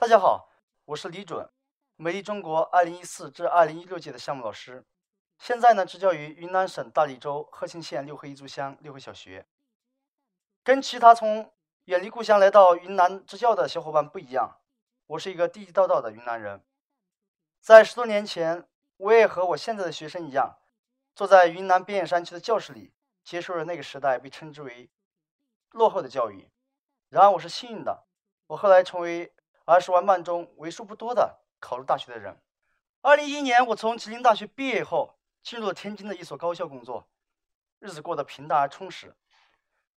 [0.00, 0.48] 大家好，
[0.84, 1.50] 我是李准，
[1.96, 4.86] 美丽中国2014至2016届的项目老师，
[5.40, 9.48] 现在呢执教于云南省大理州鹤庆县六合一族乡六合小学。
[10.62, 11.52] 跟其他从
[11.86, 14.60] 远离故乡来到云南支教的小伙伴不一样，
[15.08, 16.64] 我是一个地地道道的云南人。
[17.60, 18.68] 在十多年前，
[18.98, 20.60] 我也和我现在的学生一样，
[21.16, 22.94] 坐在云南边远山区的教室里，
[23.24, 24.88] 接受了那个时代被称之为
[25.70, 26.48] 落后的教育。
[27.08, 28.06] 然而，我是幸运的，
[28.46, 29.34] 我后来成为
[29.70, 32.40] 二十万万中为数不多的考入大学的人。
[33.02, 37.06] 二零一一年，我从吉林大学毕业后，进入了天津的一所高校工作，
[37.78, 39.14] 日子过得平淡而充实。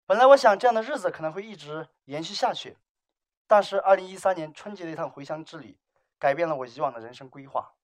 [0.06, 2.78] 本来我想这样的日子可能会一直延续下去，
[3.48, 5.80] 但是二零一三年春节的一趟回乡之旅，
[6.20, 7.76] 改变了我以往的人生规划。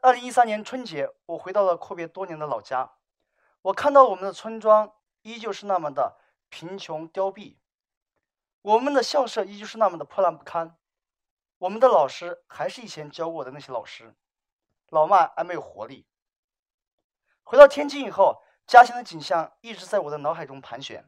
[0.00, 2.94] 二零一三年春节，我回到了阔别多年的老家，
[3.62, 6.16] 我看到我们的村庄依旧是那么的
[6.48, 7.54] 贫穷凋敝，
[8.64, 10.78] 我们的校舍依旧是那么的破烂不堪，
[11.58, 14.14] 我们的老师还是以前教过的那些老师，
[14.88, 16.06] 老迈而没有活力。
[17.42, 18.42] 回到天津以后。
[18.66, 21.06] 家乡的景象一直在我的脑海中盘旋，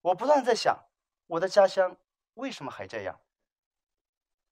[0.00, 0.86] 我不断在想，
[1.26, 1.96] 我的家乡
[2.34, 3.20] 为什么还这样？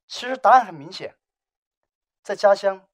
[0.08, 1.16] 其实答案很明显，
[2.20, 2.88] 在家乡，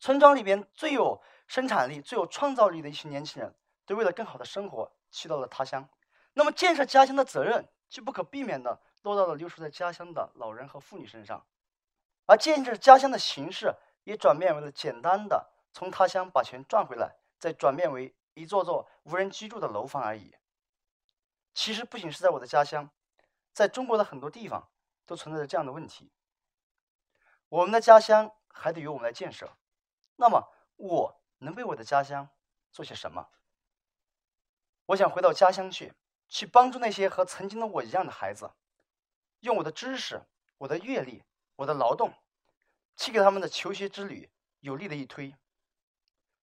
[0.00, 3.54] 村庄里边最有生产力、最有创造力的一群年轻人，
[3.86, 5.88] 都为了更好的生活去到了他乡。
[6.32, 11.44] 那么，建设家乡的责任就不可避免的落到了留守在家乡的老人和妇女身上，
[12.24, 13.74] 而建设家乡的形式
[14.04, 17.16] 也转变为了简单的从他乡把钱赚回来。
[17.40, 20.36] 再转变为一座座无人居住的楼房而已。
[21.54, 22.90] 其实不仅是在我的家乡，
[23.54, 24.70] 在中国的很多地方
[25.06, 26.12] 都存在着这样的问题。
[27.48, 29.56] 我们的家乡还得由我们来建设。
[30.16, 32.28] 那么，我能为我的家乡
[32.70, 33.30] 做些什么？
[34.84, 35.94] 我想回到家乡去，
[36.30, 38.52] 去帮助那些和曾经的我一样的孩子，
[39.40, 40.22] 用我的知识、
[40.58, 41.24] 我的阅历、
[41.56, 42.14] 我的劳动，
[42.96, 45.36] 去给他们的求学之旅有力的一推。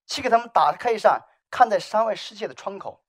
[0.05, 3.03] 去给他们打开一扇看待山外世界的窗口，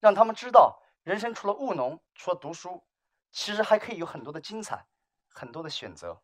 [0.00, 2.86] 让他们知道，人生除了务农，除了读书，
[3.30, 4.88] 其实还可以有很多的精彩，
[5.28, 6.22] 很多的选择。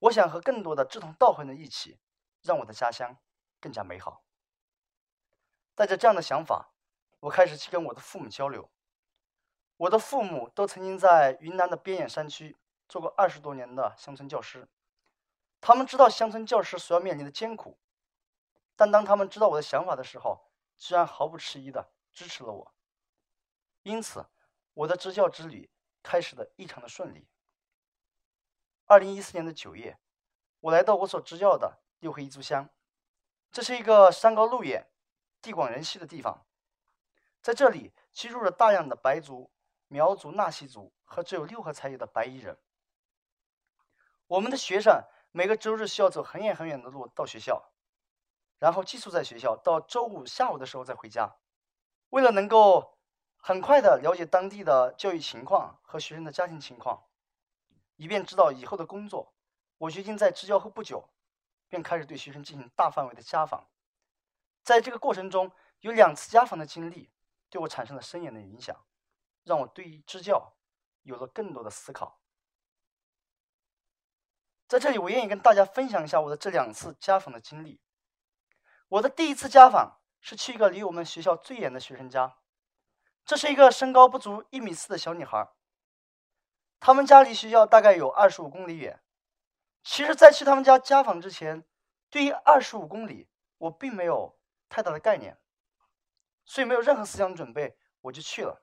[0.00, 2.00] 我想和更多的志同道合的人一起，
[2.42, 3.16] 让我的家乡
[3.60, 4.24] 更加美好。
[5.76, 6.73] 带着这样的想法，
[7.24, 8.68] 我开始去跟我的父母交流。
[9.78, 12.54] 我的父母都曾经在云南的边远山区
[12.86, 14.68] 做过二十多年的乡村教师，
[15.58, 17.78] 他们知道乡村教师所要面临的艰苦。
[18.76, 22.74] 但当他们知道我的想法的时候，居然毫不迟疑的支持了我。
[23.84, 24.26] 因此，
[24.74, 25.70] 我的支教之旅
[26.02, 27.26] 开始的异常的顺利。
[28.84, 29.98] 二零一四年的九月，
[30.60, 32.68] 我来到我所支教的六合一族乡，
[33.50, 34.86] 这是一个山高路远、
[35.40, 36.44] 地广人稀的地方，
[37.44, 39.50] 在这里居住着大量的白族、
[39.88, 42.58] 苗族、纳西族和只有六合才有的白衣人。
[44.26, 47.70] 我们的学生每个周日需要走很远很远的路到学校。
[48.58, 51.36] 然后寄宿在学校，到周五下午的时候再回家。
[52.08, 52.96] 为了能够
[53.36, 57.04] 很快的了解当地的教育情况和学生的家庭情况，
[57.96, 59.34] 以便知道以后的工作，
[59.76, 61.10] 我决定在支教后不久，
[61.68, 63.68] 便开始对学生进行大范围的家访。
[64.62, 67.10] 在这个过程中，有两次家访的经历，
[67.54, 68.84] 对我产生了深远的影响，
[69.44, 70.56] 让我对于支教
[71.02, 72.20] 有了更多的思考。
[74.66, 77.80] 在这里，我愿意跟大家分享一下我的这两次家访的经历。
[78.88, 82.38] 我的第一次家访是去一个离我们学校最远的学生家，
[83.24, 85.48] 这是一个身高不足一米四的小女孩，
[86.80, 89.00] 他们家离学校大概有二十五公里远。
[89.84, 91.64] 其实，在去他们家家访之前，
[92.10, 93.28] 对于二十五公里
[93.58, 94.36] 我并没有
[94.68, 95.38] 太大的概念，
[96.44, 98.62] 所以没有任何思想准备，我就去了。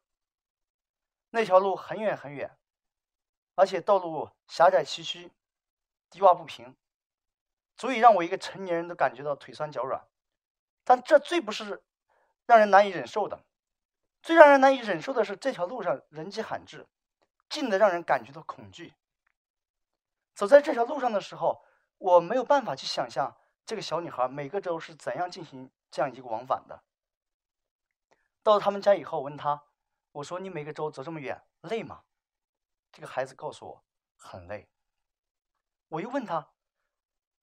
[1.31, 2.58] 那条路很远很远，
[3.56, 5.31] 而且道路狭窄崎岖，
[6.09, 6.75] 低洼不平，
[7.78, 10.06] 足以让我一个成年人都感觉到腿酸脚软。
[10.84, 11.84] 但这最不是
[12.46, 13.46] 让人难以忍受的，
[14.22, 16.88] 最让人难以忍受的是这条路上人迹罕至，
[17.50, 18.94] 近的让人感觉到恐惧。
[20.34, 21.64] 走在这条路上的时候，
[21.97, 26.84] 我没有办法去想象这个小女孩每个周是怎样进行这样一个往返的。
[28.43, 29.64] 到他们家以后，我问他
[30.11, 32.03] ：“我说你每个周走这么远，累吗？”
[32.91, 33.84] 这个孩子告诉我
[34.17, 34.70] ：“很累。”
[35.90, 36.52] 我又问他：“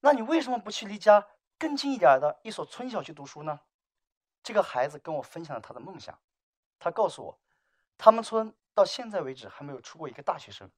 [0.00, 1.26] 那你为什么不去离家？”
[1.58, 3.60] 更近一点的一所村小去读书呢？
[4.44, 6.16] 这个孩子跟我分享了他的梦想。
[6.78, 7.40] 他告诉我，
[7.96, 10.70] 他们村到现在为止还没有出过一个大学生。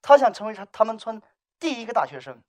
[0.00, 1.20] 他想成为他他们村
[1.58, 2.40] 第一个大学生。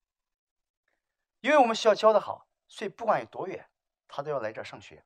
[1.39, 3.67] 因为我们学校教的好，所以不管有多远，
[4.07, 5.03] 他都要来这儿上学。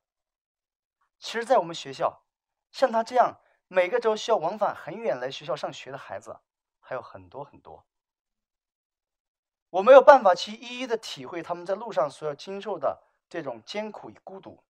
[1.22, 2.24] 其实，在我们学校，
[2.72, 3.38] 像他这样
[3.68, 6.40] 每个周需要往返很远来学校上学的孩子，
[6.80, 7.86] 还有很多很多。
[9.70, 14.64] 我没有办法去一一的体会他们在路上所要经受的这种艰苦与孤独，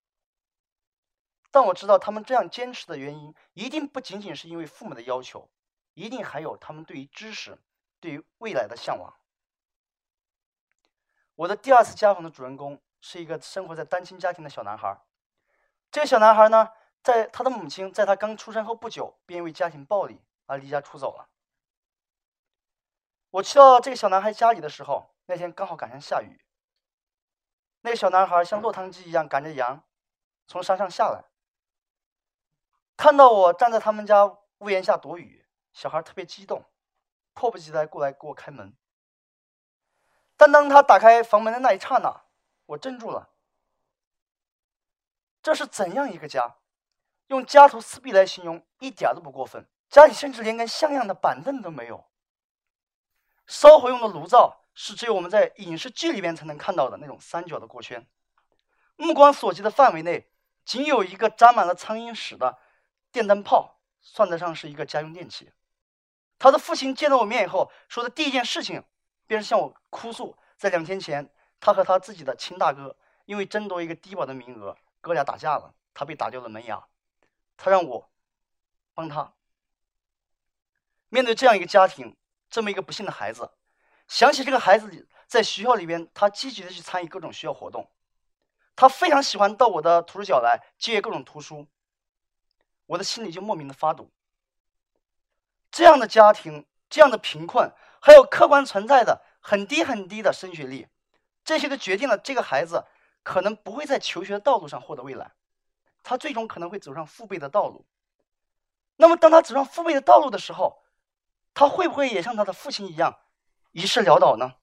[1.50, 5.49] 但我知道他们这样坚持的原因，一定不仅仅是因为父母的要求，
[5.94, 7.58] 一定还有他们对于知识、
[7.99, 9.16] 对于未来的向往。
[11.34, 15.02] 我的第二次家访的主人公是一个生活在单亲家庭的小男孩。
[15.92, 16.70] 这个小男孩呢，
[17.02, 21.28] 在他的母亲在他刚出生后不久，便因为家庭暴力而离家出走了。
[23.28, 26.40] 我去到这个小男孩家里的时候，那天刚好赶上下雨。
[27.82, 29.84] 那个小男孩像落汤鸡一样赶着羊
[30.46, 31.24] 从山上下来，
[32.96, 34.24] 看到我站在他们家
[34.58, 35.44] 屋檐下躲雨，
[35.74, 36.64] 小孩特别激动，
[37.34, 38.74] 迫不及待过来给我开门。
[40.38, 42.24] 但当他打开房门的那一刹那，
[42.64, 43.28] 我怔住了。
[45.42, 46.56] 这是怎样一个家？
[47.26, 49.66] 用家徒四壁来形容一点都不过分。
[49.88, 52.06] 家里甚至连根像样的板凳都没有。
[53.46, 58.06] 烧火用的炉灶是只有我们在影视剧里面才能看到的那种三角的锅圈。
[58.96, 60.30] 目光所及的范围内，
[60.64, 62.58] 仅有一个沾满了苍蝇屎的
[63.10, 65.52] 电灯泡，算得上是一个家用电器。
[66.38, 68.84] 他的父亲见到我面以后，说的第一件事情。
[69.24, 72.94] 便是向我哭诉，在两天前，他和他自己的亲大哥
[73.24, 76.87] 因为争夺一个低保的名额，哥俩打架了，他被打掉了门牙，
[77.58, 78.10] 他让我
[78.94, 79.34] 帮他。
[81.10, 82.16] 面对这样一个家庭，
[82.49, 83.50] 这么一个不幸的孩子，
[84.08, 87.90] 想起这个孩子在学校里边，他积极的去参与各种学校活动，
[88.75, 91.69] 他非常喜欢到我的图书角来借各种图书，
[92.87, 94.10] 我的心里就莫名的发堵。
[95.70, 97.70] 这样的家庭，这样的贫困。
[98.04, 100.88] 还有客观存在的很低很低的升学率，
[101.44, 102.84] 这些都决定了这个孩子
[103.22, 105.32] 可能不会在求学的道路上获得未来，
[106.02, 107.86] 他最终可能会走上父辈的道路。
[108.96, 110.82] 那么，当他走上父辈的道路的时候，
[111.54, 113.20] 他会不会也像他的父亲一样
[113.72, 114.54] 一事潦倒呢？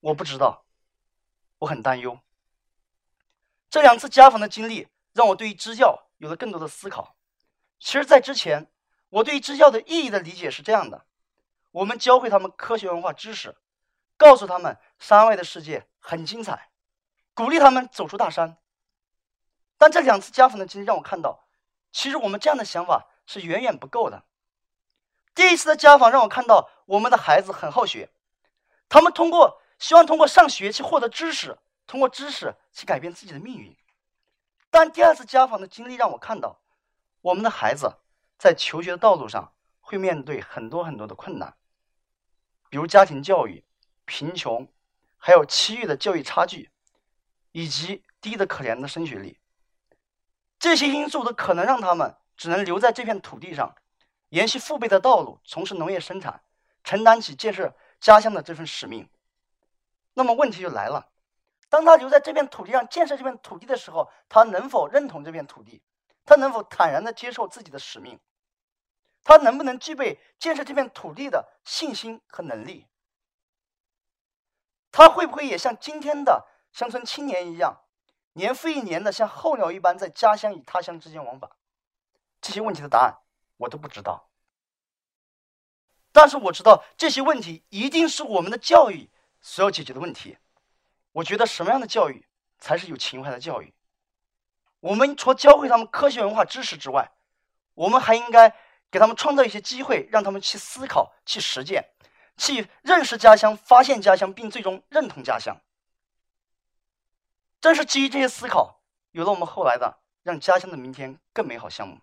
[0.00, 0.64] 我不知道，
[1.58, 2.20] 我很担忧。
[3.68, 7.16] 这两次家访的经历让我对于支教有了更多的思考。
[7.78, 8.70] 其实，在之前，
[9.08, 11.06] 我对于支教的意义的理解是这样的。
[11.70, 13.56] 我们教会他们科学文化知识，
[14.16, 16.70] 告诉他们山外的世界很精彩，
[17.38, 18.56] 鼓励他们走出大山。
[19.76, 21.44] 但这两次家访的经历让我看到，
[21.92, 24.24] 其实我们这样的想法是远远不够的。
[25.36, 28.10] 第一次的家访让我看到我们的孩子很好学，
[28.88, 31.56] 他们通过希望通过上学去获得知识，
[31.86, 33.76] 通过知识去改变自己的命运。
[34.68, 36.58] 但第二次家访的经历让我看到，
[37.20, 37.98] 我们的孩子
[38.36, 41.56] 在求学的道路上会面对很多很多的困难。
[42.68, 43.64] 比如家庭教育、
[44.06, 44.66] 贫穷，
[45.16, 46.72] 还有区域的教育差距，
[47.58, 49.36] 以及低的可怜的升学率，
[50.60, 53.74] 这些因素都可能让他们只能留在这片土地上，
[54.28, 56.40] 延续父辈的道路，从事农业生产，
[56.84, 59.10] 承担起建设家乡的这份使命。
[60.14, 61.10] 那么问题就来了：
[61.68, 65.82] 当他留在这片土地上建设这片土地的时候，他能否认同这片土地？
[66.24, 68.20] 他能否坦然的接受自己的使命？
[69.24, 72.86] 他能不能具备建设这片土地的信心和能力？
[74.92, 77.80] 他会不会也像今天的乡村青年一样，
[78.34, 81.50] 年复一年的像候鸟一般在家乡与他乡之间往返？
[82.40, 83.18] 这些问题的答案
[83.56, 84.28] 我都不知道。
[86.12, 89.10] 但是我知道这些问题一定是我们的教育
[89.40, 90.38] 所要解决的问题。
[91.12, 92.26] 我觉得什么样的教育
[92.58, 93.74] 才是有情怀的教育？
[94.80, 97.10] 我们除了教会他们科学文化知识之外，
[97.74, 98.54] 我们还应该。
[98.90, 101.84] 给他们创造一些机会，让他们去思考、去实践、
[102.38, 105.54] 去认识家乡、发现家乡，并最终认同家乡。
[107.60, 111.98] 正是基于这些思考，有了我们后来的“让家乡的明天更美好”项目。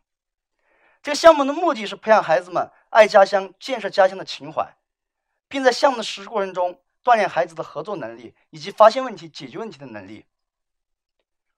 [1.02, 4.76] 这个项目的目的是培养孩子们爱家乡、建设家乡的情怀，
[5.48, 10.26] 并在项目的实施过程中锻炼孩子的合作能力以及发现问题、解决问题的能力。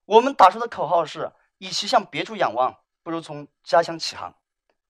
[0.05, 4.35] 我们打出的口号是：“与其向别处仰望，不如从家乡起航。”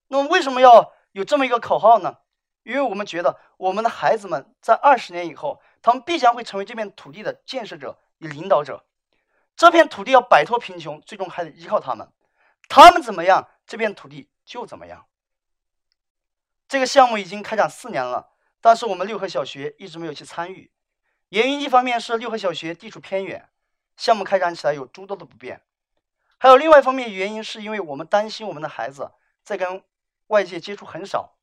[0.10, 2.18] 那么为什么要有这么一个口号呢？
[2.64, 8.84] 因为我们觉得我们的孩子们在二十年以后，他们必将会成为这片土地的建设者与领导者。
[9.58, 12.08] 这片土地要摆脱贫穷，最终还得依靠他们。
[12.70, 15.08] 他们怎么样，这片土地就怎么样。
[16.68, 18.30] 这个项目已经开展四年了，
[18.62, 20.72] 但是我们六合小学一直没有去参与。
[21.30, 23.50] 原因一方面是六合小学地处偏远，
[23.96, 25.58] 项目开展起来有诸多的不便；
[26.38, 29.12] 还有另外一方面原因，是因为我们担心我们的孩子
[29.44, 29.84] 在跟
[30.28, 31.36] 外界接触很少，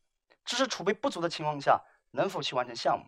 [0.44, 3.06] 知识储备不足的情况下，能否去完成项目？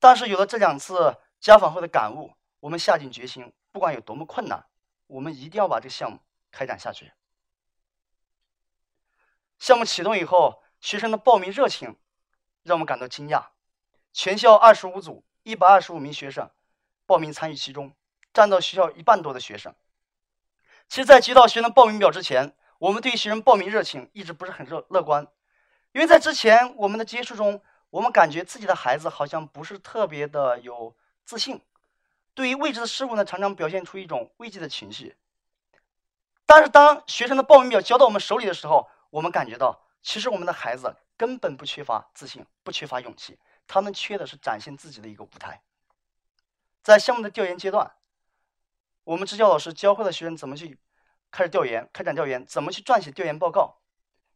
[0.00, 4.66] 但是有了这两次家访后的感悟，我们下定决心，不管有多么困难，
[5.06, 7.12] 我们一定要把这个项目开展下去。
[9.58, 11.96] 项目启动以后，学生的报名热情
[12.62, 13.46] 让我们感到惊讶。
[14.12, 16.50] 全校二十五组，一百二十五名学生
[17.06, 17.94] 报名参与其中，
[18.32, 19.74] 占到学校一半多的学生。
[20.88, 25.26] 其实，在接到学生报名表之前，我们对学生报名热情一直不是很乐乐观，
[25.92, 31.62] 因为在之前我们的接触中，我们感觉自己的孩子好像不是特别的有自信，
[32.34, 35.16] 对于未知的事物呢，常常表现出一种畏惧的情绪。
[36.46, 45.62] 但是，当学生的报名表交到我们手里的时候，我们感觉到，其实我们的孩子根本不缺乏自信，不缺乏勇气，他们缺的是展现自己的一个舞台。
[46.82, 47.94] 在项目的调研阶段。
[49.04, 50.78] 我们支教老师教会了学生怎么去
[51.32, 53.80] 开始调研、开展调研，怎么去撰写调研报告，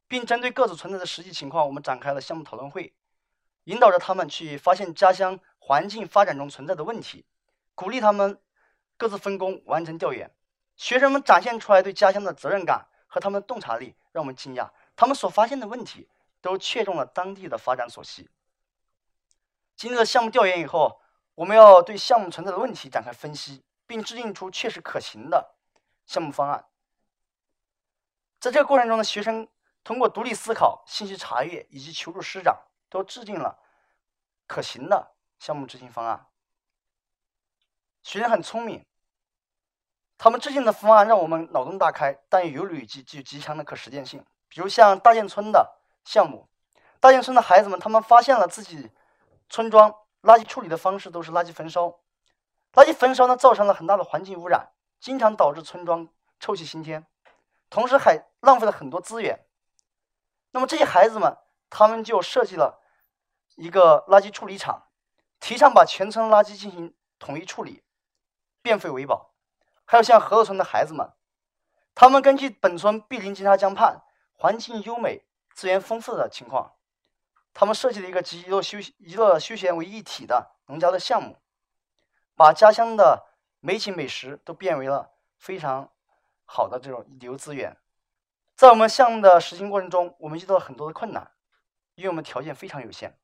[0.09, 2.93] 并针对各组存在的实际情况，我们展开了项目讨论会，
[3.65, 7.25] 引导着他们去发现家乡环境发展中存在的问题，
[7.77, 8.43] 鼓励他们
[8.97, 10.35] 各自分工完成调研。
[10.75, 14.69] 学生们展现出来对家乡的责任感和他们的洞察力，让我们惊讶。
[14.97, 18.29] 他们所发现的问题都切中了当地的发展所需。
[19.77, 21.01] 经历了项目调研以后，
[21.37, 23.63] 我们要对项目存在的问题展开分析。
[23.89, 25.55] 并制定出确实可行的
[26.07, 26.67] 项目方案。
[28.41, 29.49] 在这个过程中呢，学生
[29.85, 33.57] 通过独立思考、信息查阅以及求助师长，都制定了
[34.49, 36.27] 可行的项目执行方案。
[38.07, 38.87] 学生很聪明，
[40.17, 44.25] 他们制定的方案让我们脑洞大开，但也有理具具极强的可实践性。
[44.47, 46.49] 比如像大建村的项目，
[47.01, 48.93] 大建村的孩子们，他们发现了自己
[49.49, 51.99] 村庄垃圾处理的方式都是垃圾焚烧。
[52.75, 54.71] 垃圾焚烧呢，造成了很大的环境污染，
[55.01, 56.09] 经常导致村庄
[56.39, 57.05] 臭气熏天，
[57.69, 59.45] 同时还浪费了很多资源。
[60.53, 61.37] 那么这些孩子们，
[61.69, 62.81] 他们就设计了
[63.57, 64.87] 一个垃圾处理厂，
[65.41, 67.83] 提倡把全村垃圾进行统一处理，
[68.67, 69.33] 变废为宝。
[69.85, 71.13] 还有像河洛村的孩子们，
[71.95, 74.03] 他们根据本村毗邻金沙江畔，
[74.35, 76.75] 环境优美、资源丰富的情况，
[77.55, 81.37] 他们设计了一个集娱乐休娱乐休闲为一体的农家乐项目。
[82.35, 83.29] 把家乡的
[83.61, 85.89] 美景美食都变为了非常
[86.45, 87.77] 好的这种旅游资源。
[88.57, 91.31] 在我们项目的实行过程中，我们遇到了很多的困难，
[91.95, 93.17] 因为我们条件非常有限。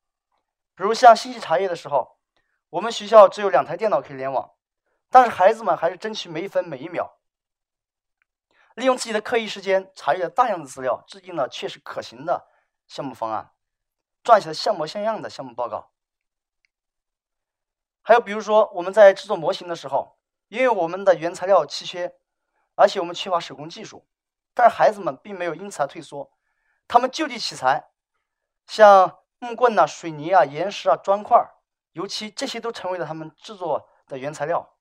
[0.75, 2.17] 比如像信息查阅的时候，
[2.69, 4.51] 我们学校只有两台电脑可以联网，
[5.13, 7.19] 但是孩子们还是争取每一分每一秒，
[8.73, 12.47] 利用自己的课余时间查阅了大量的资料，制定了确实可行的
[12.87, 13.51] 项目方案，
[14.23, 15.91] 撰写了像模像样的项目报告。
[18.01, 20.17] 还有比如说，我们在制作模型的时候，
[20.47, 22.15] 因为我们的原材料稀缺，
[22.73, 24.07] 而且我们缺乏手工技术，
[24.55, 26.31] 但是孩子们并没有因此而退缩，
[26.87, 27.91] 他们就地取材，
[28.65, 31.39] 像木棍呐、水泥啊、岩石啊、砖块、
[31.91, 34.72] 油漆这些都成为了他们制作的原材料。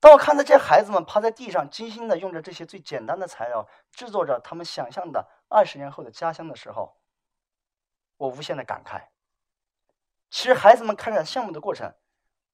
[0.00, 6.96] 当我看到这些孩子们趴在地上，精心的用着这些最简单的材料，制作着他们想象的二十年后的家乡的时候，
[8.16, 9.08] 我无限的感慨。
[10.30, 11.94] 其实孩子们开展项目的过程。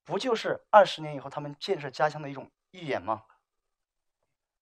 [0.03, 3.25] 不就是二十年以后他们建设家乡的一种预演吗？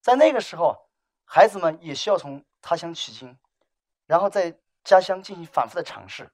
[0.02, 0.90] 在那个时候，
[1.24, 3.38] 孩子们也需要从他乡取经，
[4.08, 6.32] 然后在家乡进行反复的尝试。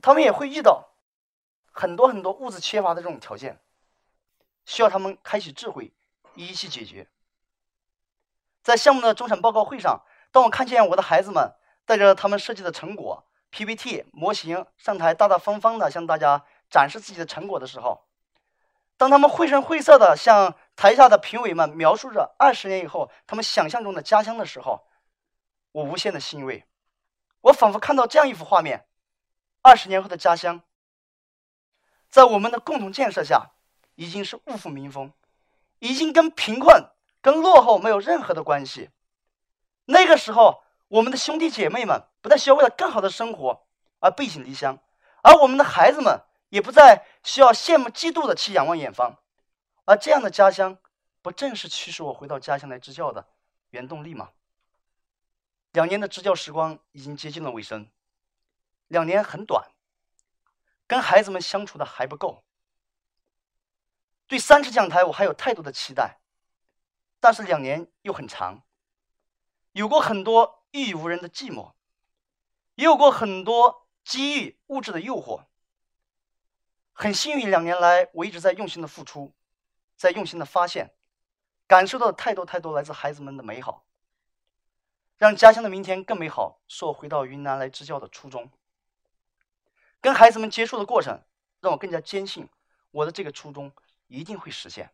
[0.00, 0.88] 他们也会遇到
[1.70, 3.60] 很多很多物质缺乏的这种条件，
[4.64, 5.92] 需要他们开启智慧，
[6.34, 7.08] 一一去解决。
[8.62, 11.54] 在项目的终审报告会上，当我看见我的孩子们
[11.84, 16.44] 带着他们设计的成果 PPT 模型上台，大大方方的向大家。
[16.72, 18.06] 展示自己的成果的时候，
[18.96, 24.88] 当他们绘声绘色的向台下的评委们描述着二十年以后他们想象中的家乡的时候，
[25.72, 26.64] 我无限的欣慰。
[27.42, 28.86] 我仿佛看到这样一幅画面：
[29.60, 30.62] 二十年后的家乡，
[32.08, 33.50] 在我们的共同建设下，
[34.02, 35.12] 已经是物阜民丰，
[35.78, 36.90] 已经跟贫困、
[37.20, 38.90] 跟落后没有任何的关系。
[39.84, 43.66] 那个时候，我们的兄弟姐妹们不再需要为了更好的生活
[44.00, 44.78] 而背井离乡，
[45.22, 46.20] 而我们的孩子们。
[46.52, 49.16] 也不再需要羡慕嫉妒的去仰望远方，
[49.86, 50.76] 而这样的家乡，
[51.22, 53.26] 不正是驱使我回到家乡来支教的
[53.70, 54.28] 原动力吗？
[55.70, 57.88] 两年的支教时光已经接近了尾声，
[58.88, 59.70] 两年很短，
[60.86, 62.44] 跟孩子们相处的还不够。
[64.32, 66.18] 对三尺讲台我还有太多的期待，
[67.20, 68.62] 但是两年又很长，
[69.72, 71.74] 有过很多欲语无人的寂寞，
[72.76, 75.44] 也有过很多机遇物质的诱惑。
[76.94, 79.34] 很幸运，两年来我一直在用心的付出，
[79.96, 80.94] 在用心的发现，
[81.66, 83.84] 感受到太多太多来自孩子们的美好，
[85.18, 88.50] 让家乡的明天更美好，是我回到云南来支教的初衷。
[90.00, 91.22] 跟孩子们接触的过程，
[91.60, 92.48] 让我更加坚信
[92.92, 93.70] 我的这个初衷
[94.06, 94.92] 一定会实现。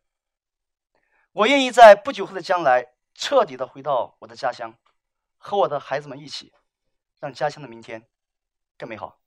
[1.32, 4.74] 我愿意在不久后的将来彻底的回到我的家乡，
[5.36, 6.52] 和我的孩子们一起，
[7.20, 8.08] 让家乡的明天
[8.76, 9.20] 更美好。